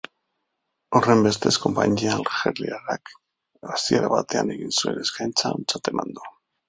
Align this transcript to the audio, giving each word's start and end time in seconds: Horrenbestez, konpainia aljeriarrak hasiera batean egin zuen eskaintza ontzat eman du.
Horrenbestez, 0.99 1.51
konpainia 1.65 2.15
aljeriarrak 2.21 3.13
hasiera 3.75 4.09
batean 4.15 4.51
egin 4.57 4.75
zuen 4.79 4.99
eskaintza 5.05 5.53
ontzat 5.59 5.93
eman 5.93 6.19
du. 6.19 6.27